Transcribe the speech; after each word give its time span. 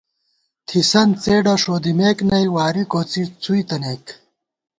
تھِسن 0.67 1.09
څېڈہ 1.23 1.53
ݭودِمېک 1.61 2.17
نئ 2.29 2.45
واری 2.55 2.83
کوڅی 2.91 3.23
څُوئی 3.41 3.61
تنَئیک 3.67 4.05